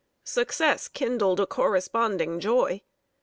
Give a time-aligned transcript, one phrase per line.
[0.23, 2.81] Success kindled a corresponding joy.